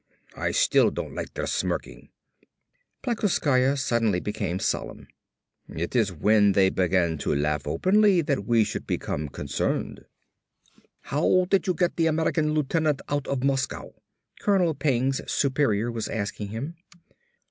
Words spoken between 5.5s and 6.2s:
"It is